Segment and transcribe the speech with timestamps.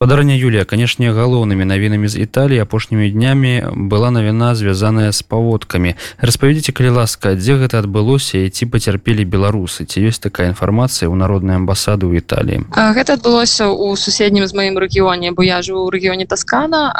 [0.00, 5.92] Падарня Юлія, канешне, галоўнымі навінамі з Італіі апошнімі днямі была навіна звязаная з паводкамі.
[6.24, 11.20] Распавядзіце, калі ласка, дзе гэта адбылося і ці пацярпелі беларусы, ці ёсць такая інфармацыя ў
[11.20, 12.72] народнай амбасады ў Італіі.
[12.96, 16.96] Гэта адбылося ў суседнім з маім рэгіёне, бо я жыву ў рэгіёне Таскана,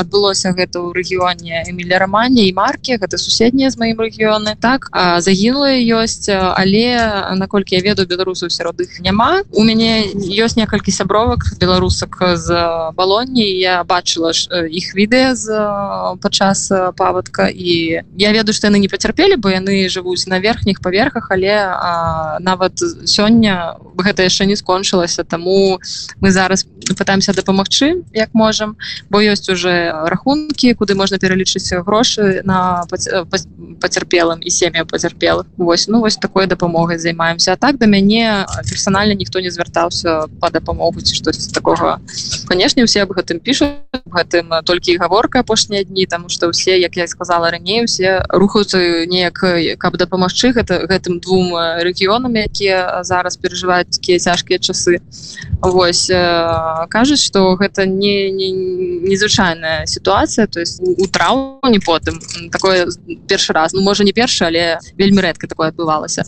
[0.00, 4.56] адбылося гэта ў рэгіёне Эміля Рамані і маркі, гэта суседнія з маім рэгіёны.
[4.56, 4.88] Так
[5.20, 6.96] загінула ёсць, але
[7.36, 9.44] наколькі я ведаю беларусаў сярод іх няма.
[9.52, 12.48] У мяне ёсць некалькі сябровак беларусак з
[12.96, 14.32] балоні я бачыла
[14.70, 15.46] іх відэа з
[16.22, 17.48] падчас паводка.
[17.48, 22.38] І я ведаю што яны не пацярпелі бо яны жывуць на верхніх паверхах але а,
[22.40, 25.78] нават сёння гэта яшчэ не скончылася таму
[26.20, 28.76] мы зараз пытаемся дапамагчы як можам
[29.10, 32.84] бо ёсць уже рахункі куды можна пералічыць грошы на
[33.82, 39.14] пацярпелым і сем'я пацярпелых вось ну вось такой дапамогай займаемся а так да мяне персанальна
[39.14, 41.98] ніхто не звяртаўся по дапамогу ці штось такого.
[42.46, 47.06] Канешне усе аб гэтым пішуць гэтым толькі гаворка апошнія дні тому что усе як я
[47.06, 49.42] сказала раней усе рухаюцца неяк
[49.78, 55.00] каб дапамагчы гэта гэтым двум рэгіёнамі якія зараз перажываюць такія цяжкія часы.
[55.60, 56.10] Вось
[56.88, 62.86] кажуць что гэта не незвычайная сітуацыя то есть у трау не потым такое
[63.28, 66.24] першы раз ну можа не першы але вельмі рэдка такое адбывалася.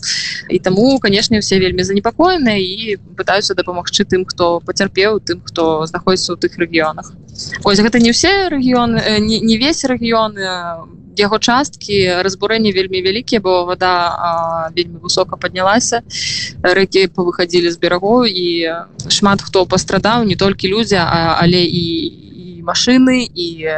[0.49, 6.33] І таму канешне все вельмі занепакоены і пытаюцца дапамагчы тым хто пацярпеў тым хто знаходіцца
[6.33, 7.13] ў тых рэгіёнах.
[7.63, 10.35] Ось гэта не все рэгіёны не, не весь рэгіён
[11.15, 16.03] яго часткі разбурэнні вельмі вялікія бо вода вельмі высока паднялася.
[16.63, 18.47] Рэкі повыходзілі з берагоў і
[19.09, 21.85] шмат хто пастрадаў не толькі людзі але і
[22.65, 23.69] машины і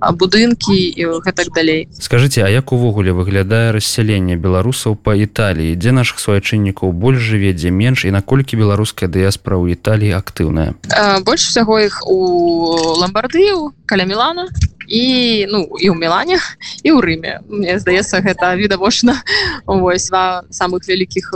[0.00, 1.88] будынкі і гэтак далей.
[2.00, 5.76] Скажите А як увогуле выглядае рассяленне беларусаў по Італіі?
[5.76, 8.04] Дзе наших суайчыннікаў больш жыве дзе менш?
[8.04, 10.74] І наколькі беларуская дыяспора ў Італіі актыўная?
[11.24, 14.48] Больш усяго іх у ламбардыю каля мілана
[14.90, 16.36] і ну і ў мелане
[16.82, 19.14] і ў рыме мне здаецца гэта відавочна
[19.70, 21.30] ось два самых вялікіх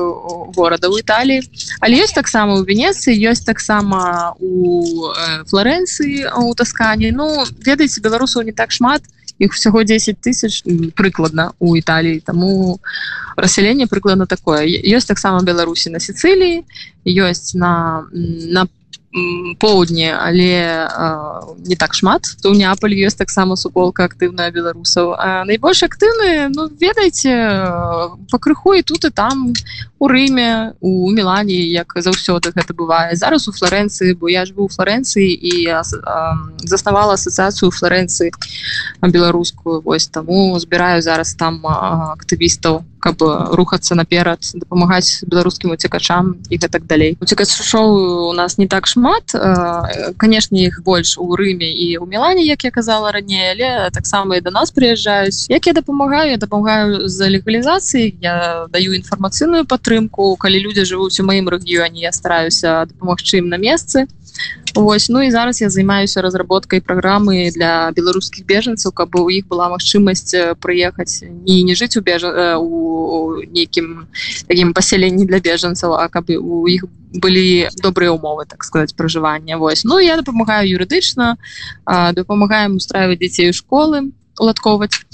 [0.58, 1.40] горада ў італіі.
[1.78, 5.08] Але ёсць таксама у венецыі ёсць таксама у
[5.46, 7.14] флоренцыі у таскане.
[7.14, 9.06] Ну ведаеце беларусаў не так шмат
[9.38, 10.66] іх всяго 10 тысяч
[10.98, 12.26] прыкладна у італіі.
[12.26, 12.82] Таму
[13.38, 14.66] расселенне прыкладна такое.
[14.66, 16.66] Ёсць таксама беларусі на сициліі
[17.06, 18.83] ёсць на на по
[19.58, 22.26] поўдні але а, не так шмат.
[22.42, 25.14] То ў неаполь ёсць таксама суполка актыўная беларусаў.
[25.46, 27.30] Найбольш актыўныя ну ведаеце
[28.30, 29.54] пакрыху і тут і там
[30.02, 33.14] у рыме у мелане як заўсёды гэта бывае.
[33.14, 36.34] Зараз у флоренцыі бо я жыву у флоренцыі і а, а,
[36.66, 38.34] заснавала асацыяцыю флоренцыі
[38.98, 39.80] беларускую.
[39.86, 43.20] Вось таму збіраю зараз там актывістаў каб
[43.52, 47.18] рухацца наперад дапамагаць беларускім уцекачам і гэтак далей.
[47.20, 49.36] Уцекачоў у нас не так шмат
[50.16, 54.40] канешне іх больш у рыме і у мелане як я казала раней але таксама і
[54.40, 55.46] до нас прыязджаюць.
[55.52, 60.36] Як я дапамагаю я дапамагаю за легалізацыі я даю інфармацыйную падтрымку.
[60.40, 64.08] Калі людзі жывуць у маім рэгіёне я стараюся дапамагчы ім на месцы
[64.74, 69.70] Вось ну і зараз я займаюся разработкай праграмы для беларускіх бежанцаў каб у іх была
[69.70, 74.10] магчымасць прыехаць і не жыць у бежа у нейкім
[74.48, 79.84] такім пасяленні для бежанцаў а каб у іх былі добрыя умовы так сказать пражывання Вось
[79.84, 81.38] ну я дапамагаю юрыдычна
[81.86, 85.04] дапамагаем устраивать дзяцей у школы уладковаць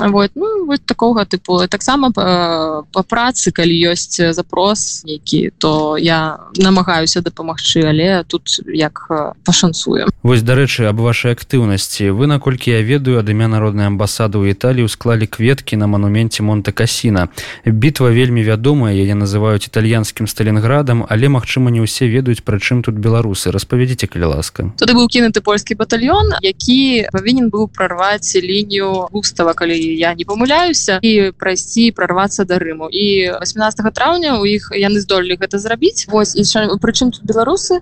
[0.00, 1.66] вот ну вот такого тыпу.
[1.68, 9.10] Таксама по, по працы калі ёсць запрос які то я намагаюся дапамагчы але тут як
[9.44, 12.10] пашанцую Вось дарэчы об вашай актыўнасці.
[12.10, 17.28] Вы наколькі я ведаю ад імя народнай амбасады ў Італію склалі кветкі на манументе монта-касіна
[17.66, 23.50] бітва вельмі вядомая яе называюць італьянскім сталінградам але магчыма не ўсе ведаюць прычым тут беларусы.
[23.50, 24.70] Распавядзіце калі ласка.
[24.78, 30.24] Туды быў кінуты польскі батальён які павінен быў прорваць лінію лінію густава калі я не
[30.24, 32.88] памыляюся і прайсці прорвацца да рыму.
[32.92, 36.44] І 18 траўня у іх яны здолелі гэта зрабіць вось і
[36.80, 37.80] прычым тут беларусы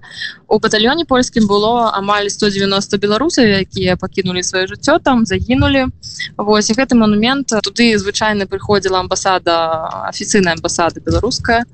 [0.49, 5.87] у батальёне польскім было амаль 190 беларусаў якія пакінулі сваё жыццё там загінулі
[6.37, 11.65] Вось гэты монумент туды звычайна прыходзіла амбасада афіцыйная амбасада беларуская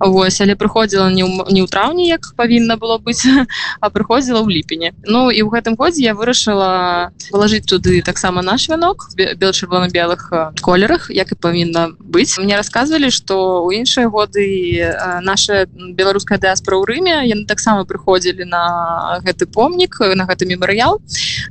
[0.00, 3.24] Вось але прыходзіла не не ў траўні як павінна было быць
[3.82, 8.68] а прыходзіла ў ліпені Ну і ў гэтым годзе я вырашыла палажыць туды таксама наш
[8.68, 14.44] вянок бел чырвона-белых колерах як і павінна быць мне рассказывалі что у іншыя годы
[15.22, 21.00] наша беларуская дыаспора ў рыме яны таксама прыходзілі на гэты помнік на гэты мемарыял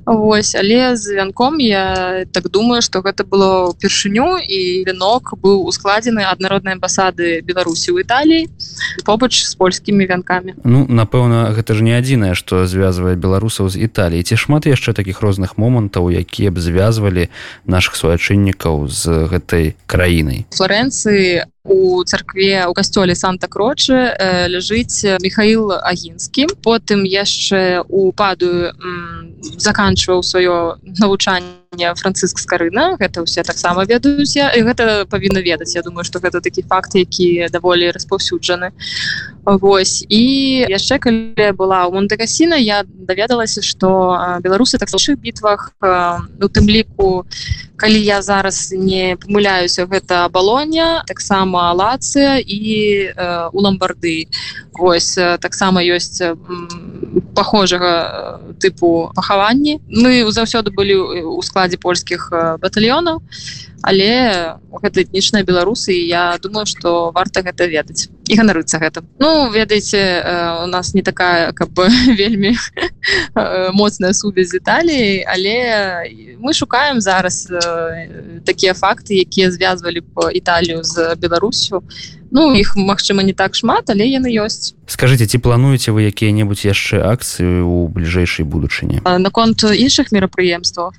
[0.05, 6.23] Вось але з вянком я так думаю что гэта было ўпершыню і вянок быў ускладзены
[6.27, 8.43] ад народнай амбасады Беларусі ў Італіі
[9.05, 10.53] побач з польскімі вянкамі.
[10.63, 14.23] Ну напэўна гэта ж не адзінае што звязвае беларусаў з Італіі.
[14.23, 17.29] Ці шмат яшчэ такіх розных момантаў якія б звязвалі
[17.65, 20.45] наших суайчыннікаў з гэтай краінай?
[20.53, 26.51] Флоренцыі у царкве у касцёле санта-крочы э, ляжыць михаил агінскі.
[26.61, 28.75] Потым яшчэ у падаю
[29.57, 31.62] заканчваў сваё навучанне
[31.95, 34.35] францыск скарына гэта ўсе таксама ведаюць.
[34.35, 35.75] Я гэта павінна ведаць.
[35.75, 38.71] Я думаю что гэта такі факт які даволі распаўсюджаны.
[39.45, 40.05] Вось.
[40.09, 45.73] І яшчэ калі была ў монтекасіна я даведалася что беларусы так лучших бітвах.
[45.81, 47.25] У тым ліку
[47.77, 53.11] калі я зараз не памыляюся гэта балоня таксама лацыя і
[53.51, 54.31] у ламбарды
[54.79, 56.21] ось таксама ёсць
[57.33, 57.91] похожага
[58.59, 60.95] тыпу пахаванні мы заўсёды былі
[61.37, 62.29] у складзе польскіх
[62.63, 63.17] батальёнаў
[63.83, 68.07] але гэта этнічныя беларусы я думаю что варта гэта ведаць.
[68.31, 69.99] І ганарыцца гэта ну ведаеце
[70.63, 72.55] у нас не такая каб бы вельмі
[73.75, 75.55] моцная сувязь Італіі але
[76.39, 77.51] мы шукаем зараз
[78.45, 81.83] такія факты якія звязвалі б Італію з Беларусю.
[82.31, 84.73] Ну іх магчыма не так шмат але яны ёсць.
[84.87, 89.03] Скажите ці плануеце вы якія-небудзь яшчэ акцыі у бліжэйшай будучыні?
[89.03, 90.95] Наконт іншых мерапрыемстваў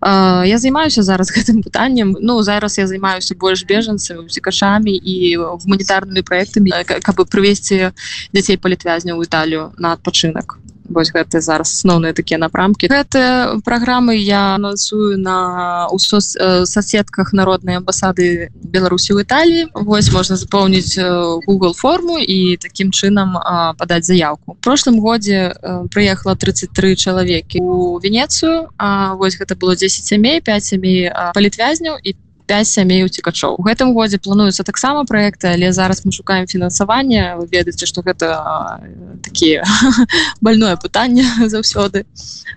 [0.00, 6.70] я займаюся зараз гэтым пытаннем ну зараз я займаюся больш бежанцамі цікашамі і гуманітарнымі проектамі
[6.84, 7.90] каб прывесці
[8.32, 12.88] дзяцей палітвязня ў італію на адпачынак вось гэта зараз асноўныя такія напрамкі.
[12.88, 19.62] Гэты праграмы я анансую на у сос, соседках народнай амбасады беларусі ў італіі.
[19.74, 20.98] Вось можна запоўніць
[21.46, 23.36] google форму і таким чынам
[23.78, 24.56] падаць заявку.
[24.60, 25.54] Прошлым годзе
[25.92, 32.14] прыехала 33 чалавекі у венецыю А вось гэта было 10 сямей 5 сямей палітвязняў і
[32.48, 33.60] 5 сямей уцікачоў.
[33.60, 37.36] У гэтым годзе плануецца таксама проекты але зараз мы шукаем фінансаванне.
[37.36, 38.80] Вы ведаеце что гэта
[39.22, 39.62] такие
[40.40, 42.06] больное пытанне заўсёды.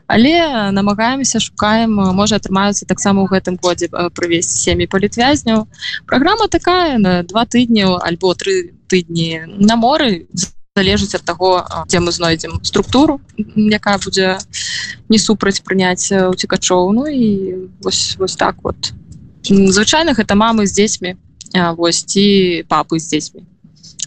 [0.07, 5.67] Але намагаемся шукаем можа атрымаюцца таксама ў гэтым годзе прывесці сем'і палітвязняў.
[6.07, 10.27] Программа такая на два тыдні альбо тры тыдні на моры
[10.75, 13.19] залежыць ад таго дзе мы знойдзем структуру
[13.55, 14.39] якая будзе
[15.11, 16.95] не супраць прыняць уцікачоў.
[16.95, 18.95] Ну і вось вось так вот
[19.43, 21.15] звычайна гэта мамы з дзецьмі
[21.77, 23.41] вось ці папы з дзецьмі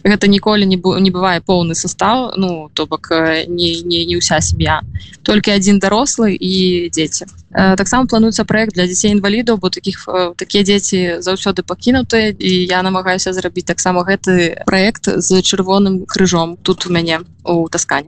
[0.05, 4.81] гэта ніколі не не бывае поўны состав ну то бок не не не ўся сям'я
[5.23, 11.21] толькі адзін дарослы і дзеці таксама плануецца проект для дзяцей інвалідаў бо таких такія дзеці
[11.25, 17.19] заўсёды пакінутыя і я намагаюся зрабіць таксама гэты проект з чырвоным крыжом тут у мяне
[17.43, 18.07] у таскане.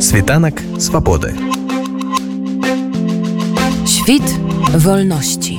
[0.00, 1.34] Світанак свабоды
[4.00, 4.40] Świt
[4.78, 5.58] wolności.